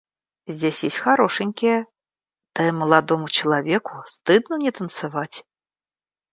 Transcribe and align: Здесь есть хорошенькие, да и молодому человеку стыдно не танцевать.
Здесь 0.47 0.83
есть 0.83 0.97
хорошенькие, 0.97 1.85
да 2.55 2.67
и 2.67 2.71
молодому 2.71 3.29
человеку 3.29 4.01
стыдно 4.07 4.55
не 4.57 4.71
танцевать. 4.71 5.45